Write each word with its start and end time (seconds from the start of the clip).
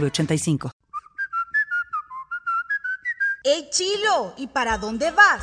906985. 0.00 0.70
¡Ey, 3.46 3.68
Chilo! 3.70 4.32
¿Y 4.38 4.46
para 4.46 4.78
dónde 4.78 5.10
vas? 5.10 5.42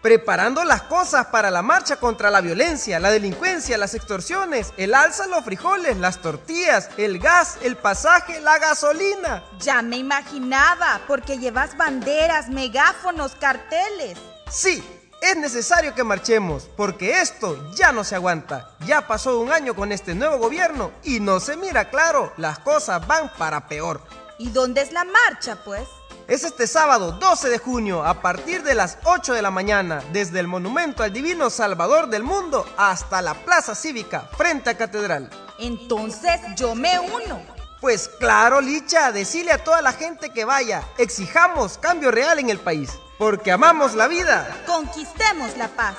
Preparando 0.00 0.64
las 0.64 0.82
cosas 0.82 1.26
para 1.26 1.50
la 1.50 1.62
marcha 1.62 1.96
contra 1.96 2.30
la 2.30 2.40
violencia, 2.40 3.00
la 3.00 3.10
delincuencia, 3.10 3.78
las 3.78 3.94
extorsiones, 3.94 4.72
el 4.76 4.94
alza, 4.94 5.26
los 5.26 5.44
frijoles, 5.44 5.96
las 5.98 6.20
tortillas, 6.20 6.90
el 6.96 7.18
gas, 7.18 7.58
el 7.62 7.76
pasaje, 7.76 8.40
la 8.40 8.58
gasolina. 8.58 9.42
Ya 9.60 9.82
me 9.82 9.96
imaginaba, 9.96 11.00
porque 11.06 11.38
llevas 11.38 11.76
banderas, 11.76 12.48
megáfonos, 12.48 13.34
carteles. 13.34 14.18
Sí, 14.50 14.82
es 15.24 15.36
necesario 15.38 15.94
que 15.94 16.04
marchemos, 16.04 16.68
porque 16.76 17.20
esto 17.20 17.70
ya 17.74 17.92
no 17.92 18.04
se 18.04 18.14
aguanta. 18.14 18.70
Ya 18.86 19.06
pasó 19.06 19.40
un 19.40 19.50
año 19.50 19.74
con 19.74 19.90
este 19.90 20.14
nuevo 20.14 20.36
gobierno 20.36 20.92
y 21.02 21.20
no 21.20 21.40
se 21.40 21.56
mira 21.56 21.88
claro, 21.88 22.32
las 22.36 22.58
cosas 22.58 23.06
van 23.06 23.32
para 23.38 23.66
peor. 23.66 24.02
¿Y 24.38 24.50
dónde 24.50 24.82
es 24.82 24.92
la 24.92 25.04
marcha, 25.04 25.56
pues? 25.64 25.88
Es 26.28 26.44
este 26.44 26.66
sábado 26.66 27.12
12 27.12 27.48
de 27.48 27.58
junio 27.58 28.04
a 28.04 28.20
partir 28.20 28.62
de 28.62 28.74
las 28.74 28.98
8 29.04 29.32
de 29.32 29.42
la 29.42 29.50
mañana, 29.50 30.02
desde 30.12 30.40
el 30.40 30.46
Monumento 30.46 31.02
al 31.02 31.12
Divino 31.12 31.48
Salvador 31.48 32.08
del 32.08 32.22
Mundo 32.22 32.66
hasta 32.76 33.22
la 33.22 33.32
Plaza 33.32 33.74
Cívica 33.74 34.28
frente 34.36 34.70
a 34.70 34.76
Catedral. 34.76 35.30
Entonces 35.58 36.40
yo 36.56 36.74
me 36.74 36.98
uno. 36.98 37.53
Pues 37.84 38.08
claro, 38.08 38.62
Licha, 38.62 39.12
decile 39.12 39.52
a 39.52 39.62
toda 39.62 39.82
la 39.82 39.92
gente 39.92 40.30
que 40.30 40.46
vaya, 40.46 40.82
exijamos 40.96 41.76
cambio 41.76 42.10
real 42.10 42.38
en 42.38 42.48
el 42.48 42.58
país 42.58 42.98
porque 43.18 43.52
amamos 43.52 43.94
la 43.94 44.08
vida. 44.08 44.48
Conquistemos 44.66 45.54
la 45.58 45.68
paz. 45.68 45.94